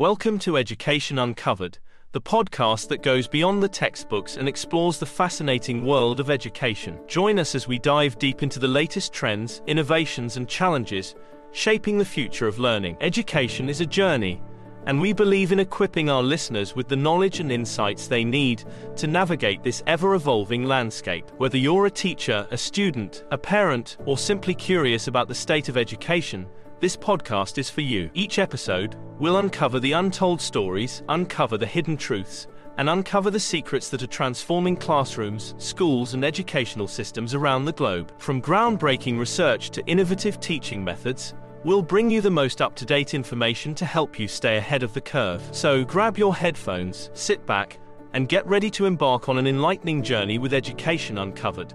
Welcome 0.00 0.40
to 0.40 0.56
Education 0.56 1.20
Uncovered, 1.20 1.78
the 2.10 2.20
podcast 2.20 2.88
that 2.88 3.04
goes 3.04 3.28
beyond 3.28 3.62
the 3.62 3.68
textbooks 3.68 4.36
and 4.36 4.48
explores 4.48 4.98
the 4.98 5.06
fascinating 5.06 5.86
world 5.86 6.18
of 6.18 6.30
education. 6.30 6.98
Join 7.06 7.38
us 7.38 7.54
as 7.54 7.68
we 7.68 7.78
dive 7.78 8.18
deep 8.18 8.42
into 8.42 8.58
the 8.58 8.66
latest 8.66 9.12
trends, 9.12 9.62
innovations, 9.68 10.36
and 10.36 10.48
challenges 10.48 11.14
shaping 11.52 11.96
the 11.96 12.04
future 12.04 12.48
of 12.48 12.58
learning. 12.58 12.96
Education 13.00 13.68
is 13.68 13.80
a 13.80 13.86
journey, 13.86 14.42
and 14.86 15.00
we 15.00 15.12
believe 15.12 15.52
in 15.52 15.60
equipping 15.60 16.10
our 16.10 16.24
listeners 16.24 16.74
with 16.74 16.88
the 16.88 16.96
knowledge 16.96 17.38
and 17.38 17.52
insights 17.52 18.08
they 18.08 18.24
need 18.24 18.64
to 18.96 19.06
navigate 19.06 19.62
this 19.62 19.84
ever 19.86 20.16
evolving 20.16 20.64
landscape. 20.64 21.30
Whether 21.36 21.58
you're 21.58 21.86
a 21.86 21.90
teacher, 21.92 22.48
a 22.50 22.58
student, 22.58 23.22
a 23.30 23.38
parent, 23.38 23.98
or 24.06 24.18
simply 24.18 24.56
curious 24.56 25.06
about 25.06 25.28
the 25.28 25.36
state 25.36 25.68
of 25.68 25.76
education, 25.76 26.48
this 26.84 26.98
podcast 26.98 27.56
is 27.56 27.70
for 27.70 27.80
you. 27.80 28.10
Each 28.12 28.38
episode 28.38 28.96
we'll 29.18 29.38
uncover 29.38 29.80
the 29.80 29.92
untold 29.92 30.38
stories, 30.38 31.02
uncover 31.08 31.56
the 31.56 31.64
hidden 31.64 31.96
truths, 31.96 32.46
and 32.76 32.90
uncover 32.90 33.30
the 33.30 33.40
secrets 33.40 33.88
that 33.88 34.02
are 34.02 34.06
transforming 34.06 34.76
classrooms, 34.76 35.54
schools, 35.56 36.12
and 36.12 36.22
educational 36.22 36.86
systems 36.86 37.32
around 37.32 37.64
the 37.64 37.72
globe. 37.72 38.12
From 38.18 38.42
groundbreaking 38.42 39.18
research 39.18 39.70
to 39.70 39.86
innovative 39.86 40.40
teaching 40.40 40.84
methods, 40.84 41.32
we'll 41.64 41.80
bring 41.80 42.10
you 42.10 42.20
the 42.20 42.30
most 42.30 42.60
up 42.60 42.74
to 42.74 42.84
date 42.84 43.14
information 43.14 43.74
to 43.76 43.86
help 43.86 44.18
you 44.18 44.28
stay 44.28 44.58
ahead 44.58 44.82
of 44.82 44.92
the 44.92 45.00
curve. 45.00 45.42
So 45.52 45.84
grab 45.84 46.18
your 46.18 46.34
headphones, 46.34 47.08
sit 47.14 47.46
back, 47.46 47.78
and 48.12 48.28
get 48.28 48.46
ready 48.46 48.68
to 48.72 48.84
embark 48.84 49.30
on 49.30 49.38
an 49.38 49.46
enlightening 49.46 50.02
journey 50.02 50.36
with 50.36 50.52
Education 50.52 51.16
Uncovered. 51.16 51.72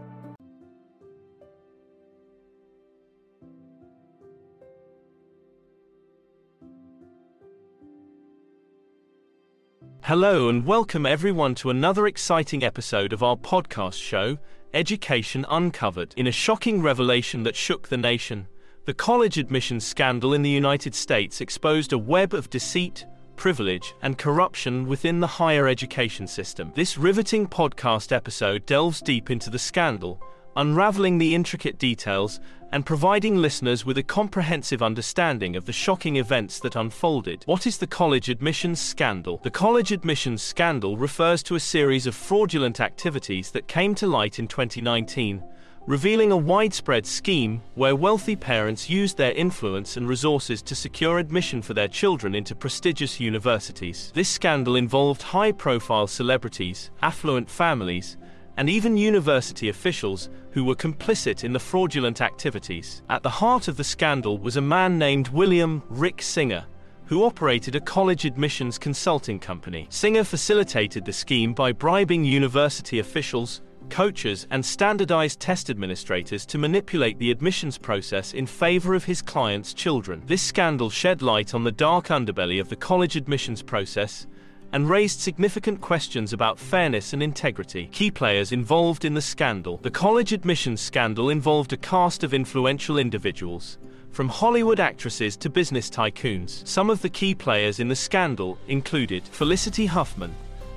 Hello 10.04 10.50
and 10.50 10.66
welcome 10.66 11.06
everyone 11.06 11.54
to 11.56 11.70
another 11.70 12.08
exciting 12.08 12.64
episode 12.64 13.14
of 13.14 13.22
our 13.22 13.36
podcast 13.36 14.02
show, 14.02 14.40
Education 14.74 15.46
Uncovered. 15.50 16.14
In 16.18 16.26
a 16.26 16.32
shocking 16.32 16.82
revelation 16.82 17.44
that 17.44 17.56
shook 17.56 17.90
the 17.90 17.98
nation, 17.98 18.48
the 18.86 18.94
college 18.94 19.38
admissions 19.38 19.86
scandal 19.86 20.34
in 20.34 20.42
the 20.42 20.50
United 20.50 20.96
States 20.96 21.42
exposed 21.42 21.94
a 21.94 21.98
web 21.98 22.34
of 22.34 22.50
deceit, 22.50 23.06
privilege, 23.36 23.94
and 24.02 24.18
corruption 24.18 24.88
within 24.88 25.20
the 25.20 25.28
higher 25.28 25.68
education 25.68 26.26
system. 26.26 26.72
This 26.76 26.98
riveting 26.98 27.48
podcast 27.48 28.12
episode 28.12 28.66
delves 28.66 29.02
deep 29.02 29.30
into 29.30 29.52
the 29.52 29.60
scandal, 29.60 30.24
unraveling 30.56 31.18
the 31.18 31.36
intricate 31.36 31.78
details 31.78 32.40
and 32.72 32.86
providing 32.86 33.36
listeners 33.38 33.86
with 33.86 33.98
a 33.98 34.04
comprehensive 34.04 34.82
understanding 34.82 35.56
of 35.56 35.66
the 35.66 35.74
shocking 35.74 36.18
events 36.18 36.60
that 36.60 36.76
unfolded. 36.76 37.44
What 37.46 37.66
is 37.66 37.78
the 37.78 37.88
college 37.88 38.30
admissions 38.30 38.80
scandal? 38.80 39.40
The 39.44 39.52
college 39.52 39.92
admissions 39.92 40.42
scandal 40.42 40.98
refers 40.98 41.42
to 41.44 41.56
a 41.56 41.60
series 41.60 42.06
of 42.08 42.16
fraudulent 42.16 42.80
activities 42.80 43.52
that 43.52 43.68
came 43.68 43.96
to 43.96 44.08
light 44.08 44.40
in 44.40 44.48
2019, 44.48 45.44
revealing 45.88 46.32
a 46.32 46.38
widespread 46.38 47.06
scheme 47.06 47.62
where 47.74 47.96
wealthy 47.96 48.36
parents 48.36 48.90
used 48.90 49.18
their 49.18 49.32
influence 49.32 49.98
and 49.98 50.08
resources 50.08 50.62
to 50.62 50.76
secure 50.76 51.18
admission 51.18 51.62
for 51.62 51.74
their 51.74 51.88
children 51.88 52.36
into 52.36 52.54
prestigious 52.54 53.20
universities. 53.20 54.12
This 54.14 54.30
scandal 54.30 54.76
involved 54.76 55.24
high 55.24 55.52
profile 55.52 56.06
celebrities, 56.06 56.92
affluent 57.02 57.50
families, 57.50 58.18
and 58.60 58.70
even 58.70 58.98
university 58.98 59.70
officials 59.70 60.30
who 60.52 60.66
were 60.66 60.76
complicit 60.76 61.46
in 61.46 61.54
the 61.54 61.60
fraudulent 61.60 62.20
activities. 62.20 63.02
At 63.10 63.24
the 63.24 63.30
heart 63.30 63.70
of 63.70 63.78
the 63.78 63.86
scandal 63.86 64.38
was 64.38 64.58
a 64.58 64.62
man 64.62 65.00
named 65.00 65.30
William 65.30 65.82
Rick 65.88 66.22
Singer, 66.22 66.66
who 67.06 67.24
operated 67.24 67.78
a 67.78 67.80
college 67.80 68.26
admissions 68.26 68.78
consulting 68.78 69.40
company. 69.40 69.88
Singer 69.90 70.26
facilitated 70.26 71.06
the 71.06 71.14
scheme 71.14 71.54
by 71.54 71.72
bribing 71.72 72.26
university 72.26 73.00
officials, 73.00 73.62
coaches, 73.90 74.46
and 74.52 74.66
standardized 74.66 75.40
test 75.40 75.70
administrators 75.70 76.46
to 76.48 76.58
manipulate 76.58 77.18
the 77.18 77.32
admissions 77.32 77.78
process 77.78 78.34
in 78.34 78.46
favor 78.46 78.94
of 78.94 79.06
his 79.06 79.22
clients' 79.22 79.74
children. 79.74 80.22
This 80.26 80.42
scandal 80.42 80.90
shed 80.90 81.22
light 81.22 81.54
on 81.54 81.64
the 81.64 81.72
dark 81.72 82.08
underbelly 82.08 82.60
of 82.60 82.68
the 82.68 82.76
college 82.76 83.16
admissions 83.16 83.64
process 83.64 84.28
and 84.74 84.90
raised 84.90 85.20
significant 85.20 85.82
questions 85.82 86.34
about 86.34 86.60
fairness 86.60 87.14
and 87.14 87.24
integrity. 87.24 87.88
Key 87.92 88.12
players 88.12 88.52
involved 88.52 89.06
in 89.06 89.14
the 89.14 89.22
scandal. 89.22 89.78
The 89.82 89.92
college 89.92 90.34
admissions 90.34 90.82
scandal 90.82 91.30
involved 91.30 91.74
a 91.74 91.78
cast 91.78 92.24
of 92.24 92.34
influential 92.34 92.98
individuals, 92.98 93.78
from 94.12 94.30
Hollywood 94.30 94.80
actresses 94.80 95.38
to 95.38 95.50
business 95.50 95.90
tycoons. 95.90 96.68
Some 96.68 96.90
of 96.90 97.02
the 97.02 97.10
key 97.10 97.36
players 97.36 97.80
in 97.80 97.88
the 97.88 97.96
scandal 97.96 98.58
included 98.68 99.24
Felicity 99.24 99.86
Huffman, 99.86 100.34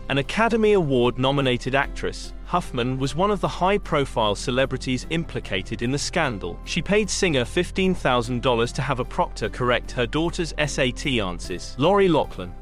an 0.09 0.19
Academy 0.19 0.75
Award 0.75 1.19
nominated 1.19 1.75
actress. 1.75 2.33
Huffman 2.45 2.99
was 2.99 3.17
one 3.17 3.31
of 3.31 3.41
the 3.41 3.49
high 3.49 3.79
profile 3.79 4.35
celebrities 4.35 5.07
implicated 5.09 5.81
in 5.81 5.91
the 5.91 5.99
scandal. 5.99 6.61
She 6.65 6.83
paid 6.83 7.09
Singer 7.09 7.45
$15,000 7.45 8.75
to 8.75 8.83
have 8.83 9.01
a 9.01 9.05
proctor 9.05 9.49
correct 9.49 9.91
her 9.93 10.07
daughter's 10.07 10.53
SAT 10.59 11.07
answers. 11.07 11.75
Lori 11.79 12.09
Loughlin, 12.09 12.53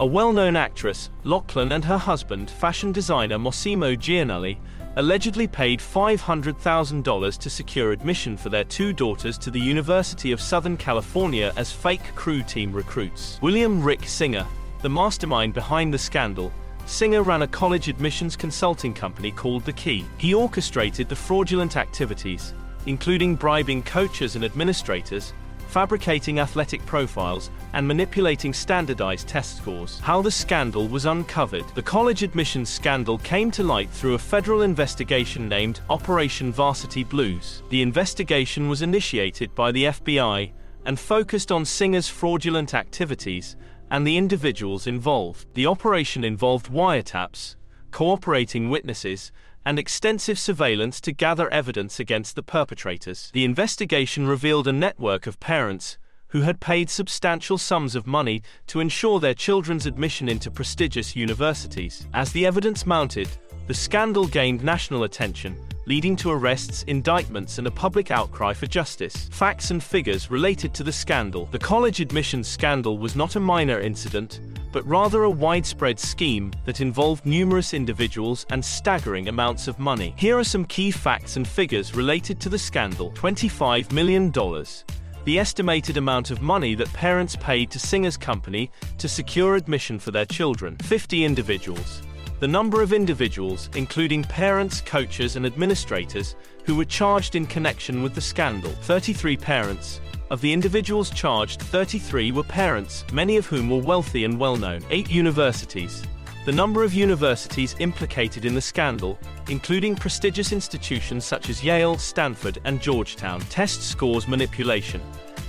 a 0.00 0.06
well-known 0.06 0.54
actress, 0.54 1.10
Loughlin 1.24 1.72
and 1.72 1.84
her 1.84 1.98
husband, 1.98 2.50
fashion 2.50 2.92
designer 2.92 3.36
Mossimo 3.36 3.96
Giannulli, 3.96 4.58
allegedly 4.94 5.48
paid 5.48 5.80
$500,000 5.80 7.38
to 7.38 7.50
secure 7.50 7.90
admission 7.90 8.36
for 8.36 8.48
their 8.48 8.64
two 8.64 8.92
daughters 8.92 9.36
to 9.38 9.50
the 9.50 9.60
University 9.60 10.30
of 10.30 10.40
Southern 10.40 10.76
California 10.76 11.52
as 11.56 11.72
fake 11.72 12.14
crew 12.14 12.42
team 12.44 12.72
recruits. 12.72 13.40
William 13.42 13.82
Rick 13.82 14.04
Singer, 14.08 14.46
the 14.82 14.88
mastermind 14.88 15.52
behind 15.52 15.92
the 15.92 15.98
scandal, 15.98 16.52
Singer 16.86 17.22
ran 17.22 17.42
a 17.42 17.48
college 17.48 17.88
admissions 17.88 18.36
consulting 18.36 18.94
company 18.94 19.32
called 19.32 19.64
The 19.64 19.72
Key. 19.72 20.06
He 20.16 20.32
orchestrated 20.32 21.08
the 21.08 21.16
fraudulent 21.16 21.76
activities, 21.76 22.54
including 22.86 23.34
bribing 23.34 23.82
coaches 23.82 24.36
and 24.36 24.44
administrators, 24.44 25.32
fabricating 25.68 26.40
athletic 26.40 26.84
profiles, 26.86 27.50
and 27.74 27.86
manipulating 27.86 28.52
standardized 28.52 29.28
test 29.28 29.58
scores. 29.58 30.00
How 30.00 30.22
the 30.22 30.30
scandal 30.30 30.88
was 30.88 31.06
uncovered. 31.06 31.64
The 31.74 31.82
college 31.82 32.22
admissions 32.22 32.68
scandal 32.68 33.18
came 33.18 33.50
to 33.52 33.62
light 33.62 33.90
through 33.90 34.14
a 34.14 34.18
federal 34.18 34.62
investigation 34.62 35.48
named 35.48 35.80
Operation 35.90 36.52
Varsity 36.52 37.04
Blues. 37.04 37.62
The 37.68 37.82
investigation 37.82 38.68
was 38.68 38.82
initiated 38.82 39.54
by 39.54 39.72
the 39.72 39.84
FBI 39.84 40.52
and 40.84 40.98
focused 40.98 41.52
on 41.52 41.64
Singer's 41.64 42.08
fraudulent 42.08 42.74
activities 42.74 43.56
and 43.90 44.06
the 44.06 44.16
individuals 44.16 44.86
involved. 44.86 45.46
The 45.54 45.66
operation 45.66 46.24
involved 46.24 46.70
wiretaps, 46.70 47.56
cooperating 47.90 48.70
witnesses, 48.70 49.32
and 49.68 49.78
extensive 49.78 50.38
surveillance 50.38 50.98
to 50.98 51.12
gather 51.12 51.52
evidence 51.52 52.00
against 52.00 52.34
the 52.34 52.42
perpetrators. 52.42 53.28
The 53.34 53.44
investigation 53.44 54.26
revealed 54.26 54.66
a 54.66 54.72
network 54.72 55.26
of 55.26 55.38
parents 55.40 55.98
who 56.28 56.40
had 56.40 56.58
paid 56.58 56.88
substantial 56.88 57.58
sums 57.58 57.94
of 57.94 58.06
money 58.06 58.40
to 58.68 58.80
ensure 58.80 59.20
their 59.20 59.34
children's 59.34 59.84
admission 59.84 60.26
into 60.26 60.50
prestigious 60.50 61.14
universities. 61.14 62.06
As 62.14 62.32
the 62.32 62.46
evidence 62.46 62.86
mounted, 62.86 63.28
the 63.68 63.74
scandal 63.74 64.26
gained 64.26 64.64
national 64.64 65.02
attention, 65.02 65.54
leading 65.84 66.16
to 66.16 66.30
arrests, 66.30 66.84
indictments, 66.84 67.58
and 67.58 67.66
a 67.66 67.70
public 67.70 68.10
outcry 68.10 68.54
for 68.54 68.66
justice. 68.66 69.28
Facts 69.30 69.70
and 69.70 69.84
figures 69.84 70.30
related 70.30 70.72
to 70.72 70.82
the 70.82 70.90
scandal. 70.90 71.44
The 71.52 71.58
college 71.58 72.00
admissions 72.00 72.48
scandal 72.48 72.96
was 72.96 73.14
not 73.14 73.36
a 73.36 73.40
minor 73.40 73.78
incident, 73.78 74.40
but 74.72 74.86
rather 74.86 75.24
a 75.24 75.30
widespread 75.30 76.00
scheme 76.00 76.50
that 76.64 76.80
involved 76.80 77.26
numerous 77.26 77.74
individuals 77.74 78.46
and 78.48 78.64
staggering 78.64 79.28
amounts 79.28 79.68
of 79.68 79.78
money. 79.78 80.14
Here 80.16 80.38
are 80.38 80.44
some 80.44 80.64
key 80.64 80.90
facts 80.90 81.36
and 81.36 81.46
figures 81.46 81.94
related 81.94 82.40
to 82.40 82.48
the 82.48 82.58
scandal 82.58 83.10
$25 83.12 83.92
million. 83.92 84.32
The 84.32 85.38
estimated 85.38 85.98
amount 85.98 86.30
of 86.30 86.40
money 86.40 86.74
that 86.74 86.90
parents 86.94 87.36
paid 87.36 87.70
to 87.72 87.78
Singer's 87.78 88.16
company 88.16 88.70
to 88.96 89.10
secure 89.10 89.56
admission 89.56 89.98
for 89.98 90.10
their 90.10 90.24
children 90.24 90.74
50 90.78 91.22
individuals. 91.22 92.00
The 92.40 92.46
number 92.46 92.82
of 92.82 92.92
individuals, 92.92 93.68
including 93.74 94.22
parents, 94.22 94.80
coaches, 94.80 95.34
and 95.34 95.44
administrators, 95.44 96.36
who 96.64 96.76
were 96.76 96.84
charged 96.84 97.34
in 97.34 97.46
connection 97.46 98.00
with 98.00 98.14
the 98.14 98.20
scandal 98.20 98.70
33 98.82 99.36
parents, 99.36 100.00
of 100.30 100.40
the 100.40 100.52
individuals 100.52 101.10
charged, 101.10 101.60
33 101.62 102.30
were 102.30 102.44
parents, 102.44 103.04
many 103.12 103.38
of 103.38 103.46
whom 103.46 103.68
were 103.68 103.78
wealthy 103.78 104.24
and 104.24 104.38
well 104.38 104.56
known. 104.56 104.84
Eight 104.90 105.10
universities. 105.10 106.04
The 106.44 106.52
number 106.52 106.84
of 106.84 106.94
universities 106.94 107.74
implicated 107.80 108.44
in 108.44 108.54
the 108.54 108.60
scandal, 108.60 109.18
including 109.48 109.96
prestigious 109.96 110.52
institutions 110.52 111.24
such 111.24 111.50
as 111.50 111.64
Yale, 111.64 111.98
Stanford, 111.98 112.60
and 112.64 112.80
Georgetown. 112.80 113.40
Test 113.50 113.82
scores 113.82 114.28
manipulation. 114.28 115.00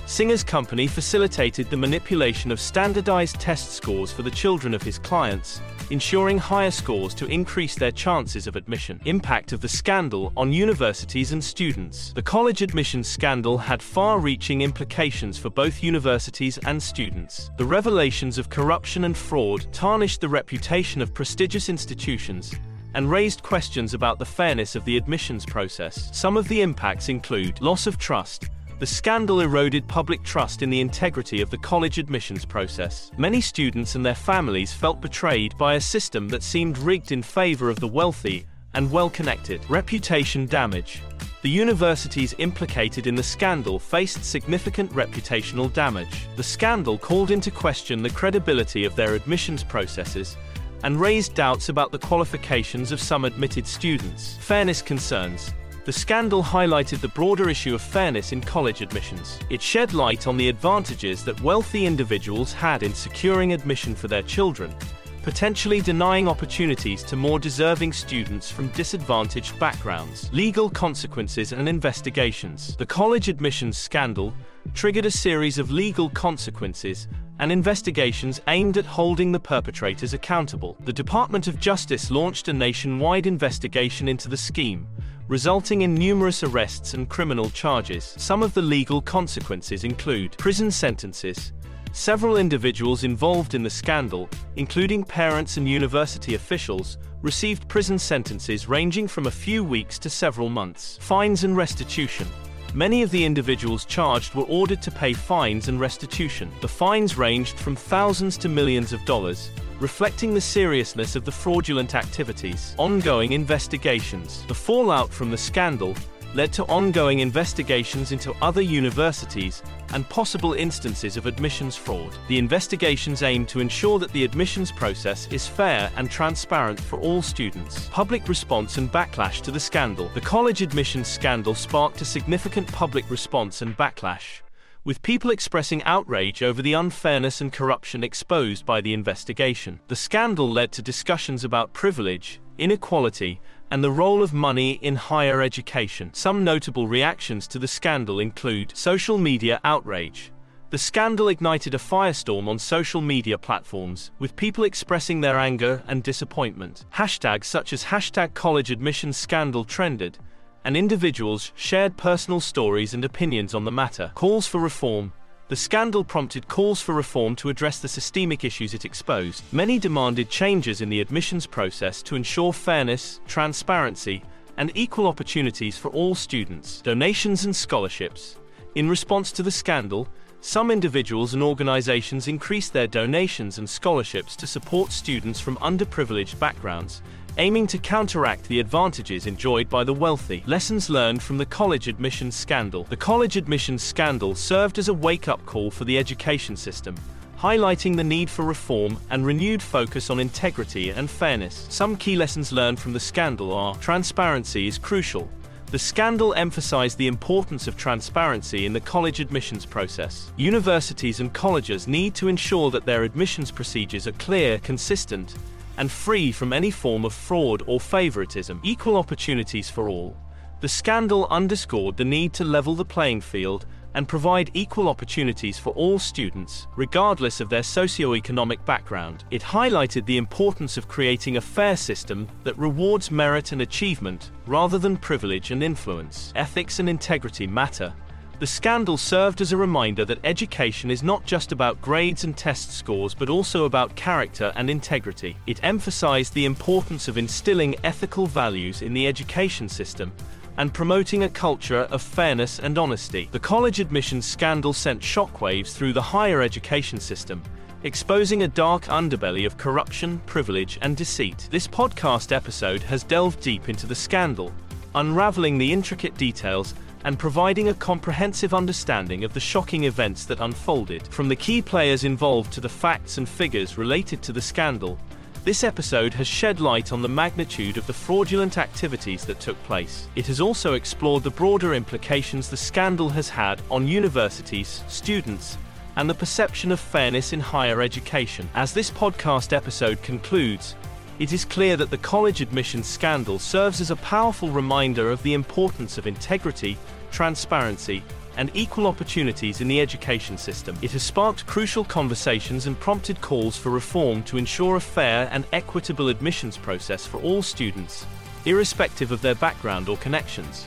Singer's 0.06 0.42
company 0.42 0.88
facilitated 0.88 1.70
the 1.70 1.76
manipulation 1.76 2.50
of 2.50 2.58
standardized 2.58 3.38
test 3.38 3.72
scores 3.74 4.10
for 4.10 4.22
the 4.22 4.30
children 4.30 4.74
of 4.74 4.82
his 4.82 4.98
clients, 4.98 5.60
ensuring 5.90 6.38
higher 6.38 6.70
scores 6.70 7.14
to 7.14 7.26
increase 7.26 7.74
their 7.74 7.90
chances 7.90 8.46
of 8.46 8.56
admission. 8.56 9.00
Impact 9.04 9.52
of 9.52 9.60
the 9.60 9.68
scandal 9.68 10.32
on 10.36 10.52
universities 10.52 11.32
and 11.32 11.42
students. 11.42 12.12
The 12.12 12.22
college 12.22 12.62
admissions 12.62 13.08
scandal 13.08 13.58
had 13.58 13.82
far-reaching 13.82 14.62
implications 14.62 15.38
for 15.38 15.50
both 15.50 15.82
universities 15.82 16.58
and 16.66 16.82
students. 16.82 17.50
The 17.58 17.64
revelations 17.64 18.38
of 18.38 18.50
corruption 18.50 19.04
and 19.04 19.16
fraud 19.16 19.66
tarnished 19.72 20.20
the 20.20 20.28
reputation 20.28 21.02
of 21.02 21.14
prestigious 21.14 21.68
institutions 21.68 22.54
and 22.94 23.10
raised 23.10 23.42
questions 23.42 23.94
about 23.94 24.18
the 24.18 24.24
fairness 24.24 24.74
of 24.74 24.84
the 24.84 24.96
admissions 24.96 25.46
process. 25.46 26.10
Some 26.12 26.36
of 26.36 26.48
the 26.48 26.60
impacts 26.60 27.08
include 27.08 27.60
loss 27.60 27.86
of 27.86 27.98
trust, 27.98 28.48
the 28.80 28.86
scandal 28.86 29.40
eroded 29.40 29.86
public 29.88 30.22
trust 30.22 30.62
in 30.62 30.70
the 30.70 30.80
integrity 30.80 31.42
of 31.42 31.50
the 31.50 31.58
college 31.58 31.98
admissions 31.98 32.46
process. 32.46 33.10
Many 33.18 33.42
students 33.42 33.94
and 33.94 34.04
their 34.04 34.14
families 34.14 34.72
felt 34.72 35.02
betrayed 35.02 35.56
by 35.58 35.74
a 35.74 35.80
system 35.80 36.30
that 36.30 36.42
seemed 36.42 36.78
rigged 36.78 37.12
in 37.12 37.22
favor 37.22 37.68
of 37.68 37.78
the 37.78 37.86
wealthy 37.86 38.46
and 38.72 38.90
well-connected. 38.90 39.60
Reputation 39.68 40.46
damage. 40.46 41.02
The 41.42 41.50
universities 41.50 42.34
implicated 42.38 43.06
in 43.06 43.14
the 43.14 43.22
scandal 43.22 43.78
faced 43.78 44.24
significant 44.24 44.90
reputational 44.92 45.70
damage. 45.70 46.26
The 46.36 46.42
scandal 46.42 46.96
called 46.96 47.30
into 47.30 47.50
question 47.50 48.02
the 48.02 48.08
credibility 48.08 48.86
of 48.86 48.96
their 48.96 49.14
admissions 49.14 49.62
processes 49.62 50.38
and 50.84 50.98
raised 50.98 51.34
doubts 51.34 51.68
about 51.68 51.92
the 51.92 51.98
qualifications 51.98 52.92
of 52.92 53.00
some 53.00 53.26
admitted 53.26 53.66
students. 53.66 54.38
Fairness 54.38 54.80
concerns. 54.80 55.52
The 55.86 55.92
scandal 55.92 56.42
highlighted 56.42 57.00
the 57.00 57.08
broader 57.08 57.48
issue 57.48 57.74
of 57.74 57.80
fairness 57.80 58.32
in 58.32 58.42
college 58.42 58.82
admissions. 58.82 59.38
It 59.48 59.62
shed 59.62 59.94
light 59.94 60.26
on 60.26 60.36
the 60.36 60.50
advantages 60.50 61.24
that 61.24 61.40
wealthy 61.40 61.86
individuals 61.86 62.52
had 62.52 62.82
in 62.82 62.92
securing 62.92 63.54
admission 63.54 63.94
for 63.94 64.06
their 64.06 64.22
children, 64.22 64.74
potentially 65.22 65.80
denying 65.80 66.28
opportunities 66.28 67.02
to 67.04 67.16
more 67.16 67.38
deserving 67.38 67.94
students 67.94 68.50
from 68.50 68.68
disadvantaged 68.68 69.58
backgrounds. 69.58 70.30
Legal 70.34 70.68
consequences 70.68 71.52
and 71.52 71.66
investigations. 71.66 72.76
The 72.76 72.84
college 72.84 73.30
admissions 73.30 73.78
scandal 73.78 74.34
triggered 74.74 75.06
a 75.06 75.10
series 75.10 75.58
of 75.58 75.70
legal 75.70 76.10
consequences 76.10 77.08
and 77.38 77.50
investigations 77.50 78.42
aimed 78.48 78.76
at 78.76 78.84
holding 78.84 79.32
the 79.32 79.40
perpetrators 79.40 80.12
accountable. 80.12 80.76
The 80.80 80.92
Department 80.92 81.46
of 81.46 81.58
Justice 81.58 82.10
launched 82.10 82.48
a 82.48 82.52
nationwide 82.52 83.26
investigation 83.26 84.08
into 84.08 84.28
the 84.28 84.36
scheme, 84.36 84.86
resulting 85.30 85.82
in 85.82 85.94
numerous 85.94 86.42
arrests 86.42 86.94
and 86.94 87.08
criminal 87.08 87.48
charges. 87.50 88.16
Some 88.18 88.42
of 88.42 88.52
the 88.52 88.60
legal 88.60 89.00
consequences 89.00 89.84
include 89.84 90.36
prison 90.38 90.72
sentences. 90.72 91.52
Several 91.92 92.36
individuals 92.36 93.04
involved 93.04 93.54
in 93.54 93.62
the 93.62 93.70
scandal, 93.70 94.28
including 94.56 95.04
parents 95.04 95.56
and 95.56 95.68
university 95.68 96.34
officials, 96.34 96.98
received 97.22 97.68
prison 97.68 97.96
sentences 97.96 98.68
ranging 98.68 99.06
from 99.06 99.28
a 99.28 99.30
few 99.30 99.62
weeks 99.62 100.00
to 100.00 100.10
several 100.10 100.48
months. 100.48 100.98
Fines 101.00 101.44
and 101.44 101.56
restitution. 101.56 102.26
Many 102.74 103.02
of 103.02 103.12
the 103.12 103.24
individuals 103.24 103.84
charged 103.84 104.34
were 104.34 104.44
ordered 104.44 104.82
to 104.82 104.90
pay 104.90 105.12
fines 105.12 105.68
and 105.68 105.78
restitution. 105.78 106.50
The 106.60 106.66
fines 106.66 107.16
ranged 107.16 107.56
from 107.56 107.76
thousands 107.76 108.36
to 108.38 108.48
millions 108.48 108.92
of 108.92 109.04
dollars, 109.04 109.52
reflecting 109.80 110.34
the 110.34 110.40
seriousness 110.40 111.16
of 111.16 111.24
the 111.24 111.32
fraudulent 111.32 111.94
activities. 111.94 112.74
Ongoing 112.78 113.32
investigations. 113.32 114.44
The 114.46 114.54
fallout 114.54 115.12
from 115.12 115.30
the 115.30 115.38
scandal 115.38 115.94
led 116.34 116.52
to 116.52 116.64
ongoing 116.64 117.20
investigations 117.20 118.12
into 118.12 118.34
other 118.40 118.60
universities 118.60 119.62
and 119.92 120.08
possible 120.08 120.52
instances 120.52 121.16
of 121.16 121.26
admissions 121.26 121.74
fraud. 121.76 122.14
The 122.28 122.38
investigations 122.38 123.22
aim 123.22 123.46
to 123.46 123.60
ensure 123.60 123.98
that 123.98 124.12
the 124.12 124.24
admissions 124.24 124.70
process 124.70 125.26
is 125.32 125.46
fair 125.46 125.90
and 125.96 126.10
transparent 126.10 126.78
for 126.78 127.00
all 127.00 127.22
students. 127.22 127.88
Public 127.88 128.28
response 128.28 128.78
and 128.78 128.92
backlash 128.92 129.40
to 129.42 129.50
the 129.50 129.58
scandal. 129.58 130.08
The 130.14 130.20
college 130.20 130.62
admissions 130.62 131.08
scandal 131.08 131.54
sparked 131.54 132.00
a 132.00 132.04
significant 132.04 132.70
public 132.70 133.10
response 133.10 133.62
and 133.62 133.76
backlash 133.76 134.42
with 134.84 135.02
people 135.02 135.30
expressing 135.30 135.82
outrage 135.84 136.42
over 136.42 136.62
the 136.62 136.72
unfairness 136.72 137.40
and 137.40 137.52
corruption 137.52 138.02
exposed 138.02 138.64
by 138.64 138.80
the 138.80 138.94
investigation. 138.94 139.78
The 139.88 139.96
scandal 139.96 140.50
led 140.50 140.72
to 140.72 140.82
discussions 140.82 141.44
about 141.44 141.74
privilege, 141.74 142.40
inequality, 142.56 143.40
and 143.70 143.84
the 143.84 143.90
role 143.90 144.22
of 144.22 144.32
money 144.32 144.72
in 144.82 144.96
higher 144.96 145.42
education. 145.42 146.12
Some 146.14 146.44
notable 146.44 146.88
reactions 146.88 147.46
to 147.48 147.58
the 147.58 147.68
scandal 147.68 148.20
include 148.20 148.76
social 148.76 149.18
media 149.18 149.60
outrage. 149.64 150.32
The 150.70 150.78
scandal 150.78 151.28
ignited 151.28 151.74
a 151.74 151.78
firestorm 151.78 152.48
on 152.48 152.58
social 152.58 153.00
media 153.00 153.36
platforms, 153.36 154.12
with 154.18 154.36
people 154.36 154.64
expressing 154.64 155.20
their 155.20 155.36
anger 155.36 155.82
and 155.88 156.02
disappointment. 156.02 156.84
Hashtags 156.94 157.46
such 157.46 157.72
as 157.72 157.84
hashtag 157.84 158.34
college 158.34 158.70
admissions 158.70 159.16
scandal 159.16 159.64
trended, 159.64 160.18
and 160.64 160.76
individuals 160.76 161.52
shared 161.54 161.96
personal 161.96 162.40
stories 162.40 162.94
and 162.94 163.04
opinions 163.04 163.54
on 163.54 163.64
the 163.64 163.72
matter. 163.72 164.12
Calls 164.14 164.46
for 164.46 164.60
reform. 164.60 165.12
The 165.48 165.56
scandal 165.56 166.04
prompted 166.04 166.46
calls 166.46 166.80
for 166.80 166.94
reform 166.94 167.34
to 167.36 167.48
address 167.48 167.80
the 167.80 167.88
systemic 167.88 168.44
issues 168.44 168.72
it 168.72 168.84
exposed. 168.84 169.42
Many 169.52 169.78
demanded 169.78 170.30
changes 170.30 170.80
in 170.80 170.88
the 170.88 171.00
admissions 171.00 171.46
process 171.46 172.02
to 172.02 172.14
ensure 172.14 172.52
fairness, 172.52 173.20
transparency, 173.26 174.22
and 174.56 174.70
equal 174.74 175.08
opportunities 175.08 175.76
for 175.76 175.90
all 175.90 176.14
students. 176.14 176.80
Donations 176.82 177.46
and 177.46 177.56
scholarships. 177.56 178.36
In 178.76 178.88
response 178.88 179.32
to 179.32 179.42
the 179.42 179.50
scandal, 179.50 180.06
some 180.42 180.70
individuals 180.70 181.34
and 181.34 181.42
organizations 181.42 182.28
increased 182.28 182.72
their 182.72 182.86
donations 182.86 183.58
and 183.58 183.68
scholarships 183.68 184.36
to 184.36 184.46
support 184.46 184.92
students 184.92 185.40
from 185.40 185.56
underprivileged 185.56 186.38
backgrounds, 186.38 187.02
aiming 187.38 187.66
to 187.68 187.78
counteract 187.78 188.44
the 188.48 188.60
advantages 188.60 189.26
enjoyed 189.26 189.68
by 189.68 189.84
the 189.84 189.94
wealthy. 189.94 190.42
Lessons 190.46 190.90
learned 190.90 191.22
from 191.22 191.38
the 191.38 191.46
college 191.46 191.88
admissions 191.88 192.34
scandal. 192.34 192.84
The 192.84 192.96
college 192.96 193.36
admissions 193.36 193.82
scandal 193.82 194.34
served 194.34 194.78
as 194.78 194.88
a 194.88 194.94
wake-up 194.94 195.44
call 195.46 195.70
for 195.70 195.84
the 195.84 195.98
education 195.98 196.56
system, 196.56 196.96
highlighting 197.38 197.96
the 197.96 198.04
need 198.04 198.28
for 198.28 198.44
reform 198.44 198.98
and 199.10 199.24
renewed 199.24 199.62
focus 199.62 200.10
on 200.10 200.20
integrity 200.20 200.90
and 200.90 201.08
fairness. 201.08 201.66
Some 201.70 201.96
key 201.96 202.16
lessons 202.16 202.52
learned 202.52 202.78
from 202.78 202.92
the 202.92 203.00
scandal 203.00 203.52
are 203.52 203.74
transparency 203.76 204.66
is 204.66 204.78
crucial. 204.78 205.30
The 205.70 205.78
scandal 205.78 206.34
emphasized 206.34 206.98
the 206.98 207.06
importance 207.06 207.68
of 207.68 207.76
transparency 207.76 208.66
in 208.66 208.72
the 208.72 208.80
college 208.80 209.20
admissions 209.20 209.64
process. 209.64 210.32
Universities 210.36 211.20
and 211.20 211.32
colleges 211.32 211.86
need 211.86 212.12
to 212.16 212.26
ensure 212.26 212.72
that 212.72 212.84
their 212.84 213.04
admissions 213.04 213.52
procedures 213.52 214.08
are 214.08 214.12
clear, 214.12 214.58
consistent, 214.58 215.36
and 215.80 215.90
free 215.90 216.30
from 216.30 216.52
any 216.52 216.70
form 216.70 217.06
of 217.06 217.14
fraud 217.14 217.62
or 217.66 217.80
favoritism. 217.80 218.60
Equal 218.62 218.98
opportunities 218.98 219.70
for 219.70 219.88
all. 219.88 220.14
The 220.60 220.68
scandal 220.68 221.26
underscored 221.30 221.96
the 221.96 222.04
need 222.04 222.34
to 222.34 222.44
level 222.44 222.74
the 222.74 222.84
playing 222.84 223.22
field 223.22 223.64
and 223.94 224.06
provide 224.06 224.50
equal 224.52 224.90
opportunities 224.90 225.58
for 225.58 225.70
all 225.70 225.98
students, 225.98 226.68
regardless 226.76 227.40
of 227.40 227.48
their 227.48 227.62
socio-economic 227.62 228.62
background. 228.66 229.24
It 229.30 229.40
highlighted 229.40 230.04
the 230.04 230.18
importance 230.18 230.76
of 230.76 230.86
creating 230.86 231.38
a 231.38 231.40
fair 231.40 231.78
system 231.78 232.28
that 232.44 232.58
rewards 232.58 233.10
merit 233.10 233.52
and 233.52 233.62
achievement 233.62 234.32
rather 234.46 234.78
than 234.78 234.98
privilege 234.98 235.50
and 235.50 235.62
influence. 235.62 236.34
Ethics 236.36 236.78
and 236.78 236.90
integrity 236.90 237.46
matter, 237.46 237.94
the 238.40 238.46
scandal 238.46 238.96
served 238.96 239.42
as 239.42 239.52
a 239.52 239.56
reminder 239.56 240.02
that 240.06 240.18
education 240.24 240.90
is 240.90 241.02
not 241.02 241.26
just 241.26 241.52
about 241.52 241.80
grades 241.82 242.24
and 242.24 242.34
test 242.34 242.72
scores 242.72 243.14
but 243.14 243.28
also 243.28 243.66
about 243.66 243.94
character 243.96 244.50
and 244.56 244.70
integrity. 244.70 245.36
It 245.46 245.60
emphasized 245.62 246.32
the 246.32 246.46
importance 246.46 247.06
of 247.06 247.18
instilling 247.18 247.76
ethical 247.84 248.26
values 248.26 248.80
in 248.80 248.94
the 248.94 249.06
education 249.06 249.68
system 249.68 250.10
and 250.56 250.72
promoting 250.72 251.24
a 251.24 251.28
culture 251.28 251.82
of 251.90 252.00
fairness 252.00 252.60
and 252.60 252.78
honesty. 252.78 253.28
The 253.30 253.38
college 253.38 253.78
admissions 253.78 254.24
scandal 254.24 254.72
sent 254.72 255.02
shockwaves 255.02 255.74
through 255.74 255.92
the 255.92 256.00
higher 256.00 256.40
education 256.40 256.98
system, 256.98 257.42
exposing 257.82 258.42
a 258.42 258.48
dark 258.48 258.84
underbelly 258.84 259.44
of 259.44 259.58
corruption, 259.58 260.18
privilege, 260.24 260.78
and 260.80 260.96
deceit. 260.96 261.46
This 261.50 261.68
podcast 261.68 262.32
episode 262.32 262.82
has 262.84 263.04
delved 263.04 263.42
deep 263.42 263.68
into 263.68 263.86
the 263.86 263.94
scandal, 263.94 264.50
unraveling 264.94 265.58
the 265.58 265.72
intricate 265.72 266.16
details 266.16 266.74
and 267.04 267.18
providing 267.18 267.68
a 267.68 267.74
comprehensive 267.74 268.54
understanding 268.54 269.24
of 269.24 269.34
the 269.34 269.40
shocking 269.40 269.84
events 269.84 270.24
that 270.26 270.40
unfolded. 270.40 271.06
From 271.08 271.28
the 271.28 271.36
key 271.36 271.62
players 271.62 272.04
involved 272.04 272.52
to 272.52 272.60
the 272.60 272.68
facts 272.68 273.18
and 273.18 273.28
figures 273.28 273.78
related 273.78 274.22
to 274.22 274.32
the 274.32 274.40
scandal, 274.40 274.98
this 275.42 275.64
episode 275.64 276.12
has 276.14 276.26
shed 276.26 276.60
light 276.60 276.92
on 276.92 277.00
the 277.00 277.08
magnitude 277.08 277.78
of 277.78 277.86
the 277.86 277.94
fraudulent 277.94 278.58
activities 278.58 279.24
that 279.24 279.40
took 279.40 279.60
place. 279.62 280.06
It 280.14 280.26
has 280.26 280.38
also 280.38 280.74
explored 280.74 281.22
the 281.22 281.30
broader 281.30 281.72
implications 281.72 282.50
the 282.50 282.58
scandal 282.58 283.08
has 283.08 283.30
had 283.30 283.62
on 283.70 283.88
universities, 283.88 284.84
students, 284.86 285.56
and 285.96 286.10
the 286.10 286.14
perception 286.14 286.70
of 286.72 286.78
fairness 286.78 287.32
in 287.32 287.40
higher 287.40 287.80
education. 287.80 288.48
As 288.54 288.74
this 288.74 288.90
podcast 288.90 289.54
episode 289.54 290.02
concludes, 290.02 290.76
it 291.20 291.34
is 291.34 291.44
clear 291.44 291.76
that 291.76 291.90
the 291.90 291.98
college 291.98 292.40
admissions 292.40 292.86
scandal 292.86 293.38
serves 293.38 293.82
as 293.82 293.90
a 293.90 293.96
powerful 293.96 294.50
reminder 294.50 295.10
of 295.10 295.22
the 295.22 295.34
importance 295.34 295.98
of 295.98 296.06
integrity, 296.06 296.78
transparency, 297.10 298.02
and 298.38 298.50
equal 298.54 298.86
opportunities 298.86 299.60
in 299.60 299.68
the 299.68 299.82
education 299.82 300.38
system. 300.38 300.78
It 300.80 300.92
has 300.92 301.02
sparked 301.02 301.46
crucial 301.46 301.84
conversations 301.84 302.66
and 302.66 302.80
prompted 302.80 303.20
calls 303.20 303.54
for 303.54 303.68
reform 303.68 304.22
to 304.24 304.38
ensure 304.38 304.76
a 304.76 304.80
fair 304.80 305.28
and 305.30 305.44
equitable 305.52 306.08
admissions 306.08 306.56
process 306.56 307.06
for 307.06 307.20
all 307.20 307.42
students, 307.42 308.06
irrespective 308.46 309.12
of 309.12 309.20
their 309.20 309.34
background 309.34 309.90
or 309.90 309.98
connections. 309.98 310.66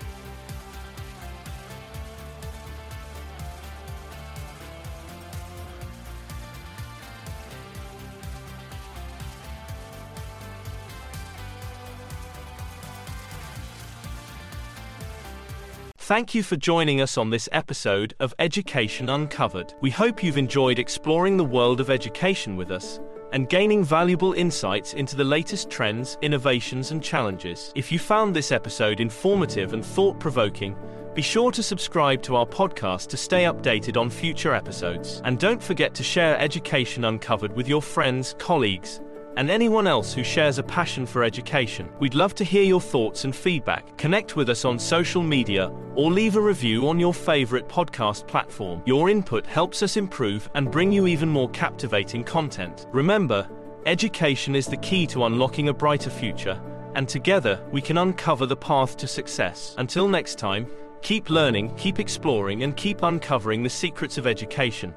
Thank 16.04 16.36
you 16.36 16.44
for 16.44 16.58
joining 16.58 17.00
us 17.00 17.18
on 17.18 17.30
this 17.30 17.48
episode 17.54 18.14
of 18.20 18.36
Education 18.38 19.08
Uncovered. 19.08 19.74
We 19.80 19.90
hope 19.90 20.22
you've 20.22 20.38
enjoyed 20.38 20.78
exploring 20.78 21.38
the 21.38 21.46
world 21.46 21.80
of 21.80 21.90
education 21.90 22.58
with 22.58 22.72
us 22.72 23.00
and 23.32 23.48
gaining 23.48 23.86
valuable 23.86 24.34
insights 24.34 24.96
into 24.96 25.16
the 25.16 25.24
latest 25.24 25.70
trends, 25.70 26.18
innovations, 26.22 26.92
and 26.92 27.02
challenges. 27.02 27.72
If 27.74 27.90
you 27.90 28.00
found 28.00 28.36
this 28.36 28.52
episode 28.52 29.00
informative 29.00 29.72
and 29.72 29.84
thought 29.84 30.20
provoking, 30.20 30.76
be 31.14 31.22
sure 31.22 31.54
to 31.54 31.64
subscribe 31.64 32.22
to 32.24 32.36
our 32.36 32.46
podcast 32.46 33.08
to 33.08 33.16
stay 33.16 33.46
updated 33.46 33.96
on 33.96 34.10
future 34.10 34.54
episodes. 34.54 35.22
And 35.24 35.40
don't 35.40 35.64
forget 35.64 35.94
to 35.94 36.04
share 36.04 36.38
Education 36.38 37.06
Uncovered 37.06 37.56
with 37.56 37.70
your 37.70 37.82
friends, 37.82 38.36
colleagues, 38.40 39.00
and 39.38 39.50
anyone 39.50 39.88
else 39.88 40.14
who 40.14 40.24
shares 40.24 40.60
a 40.60 40.64
passion 40.64 41.06
for 41.06 41.24
education. 41.24 41.90
We'd 42.00 42.16
love 42.16 42.36
to 42.36 42.44
hear 42.44 42.64
your 42.64 42.82
thoughts 42.82 43.24
and 43.24 43.36
feedback. 43.36 43.98
Connect 43.98 44.36
with 44.36 44.50
us 44.50 44.66
on 44.66 44.78
social 44.78 45.24
media 45.24 45.72
or 45.96 46.12
leave 46.12 46.36
a 46.36 46.42
review 46.42 46.88
on 46.88 47.00
your 47.00 47.14
favorite 47.14 47.68
podcast 47.68 48.28
platform. 48.28 48.82
Your 48.86 49.10
input 49.10 49.46
helps 49.46 49.84
us 49.84 49.98
improve 49.98 50.50
and 50.56 50.72
bring 50.72 50.92
you 50.92 51.08
even 51.08 51.30
more 51.30 51.50
captivating 51.50 52.24
content. 52.24 52.88
Remember, 52.92 53.48
education 53.86 54.56
is 54.56 54.68
the 54.68 54.78
key 54.78 55.06
to 55.08 55.26
unlocking 55.26 55.70
a 55.70 55.74
brighter 55.74 56.10
future, 56.10 56.60
and 56.96 57.08
together 57.08 57.64
we 57.72 57.82
can 57.82 57.98
uncover 57.98 58.46
the 58.46 58.56
path 58.56 58.98
to 58.98 59.08
success. 59.08 59.76
Until 59.78 60.08
next 60.08 60.38
time, 60.38 60.68
keep 61.02 61.30
learning, 61.30 61.76
keep 61.76 62.00
exploring, 62.00 62.64
and 62.64 62.78
keep 62.78 63.04
uncovering 63.04 63.64
the 63.64 63.70
secrets 63.70 64.18
of 64.18 64.26
education. 64.26 64.94